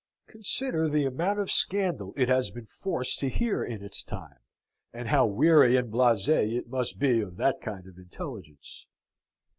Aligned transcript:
Consider 0.25 0.89
the 0.89 1.05
amount 1.05 1.37
of 1.37 1.51
scandal 1.51 2.15
it 2.17 2.27
has 2.27 2.49
been 2.49 2.65
forced 2.65 3.19
to 3.19 3.29
hear 3.29 3.63
in 3.63 3.83
its 3.83 4.01
time, 4.01 4.39
and 4.91 5.09
how 5.09 5.27
weary 5.27 5.77
and 5.77 5.91
blase 5.91 6.27
it 6.27 6.67
must 6.67 6.97
be 6.97 7.21
of 7.21 7.37
that 7.37 7.61
kind 7.61 7.85
of 7.85 7.99
intelligence. 7.99 8.87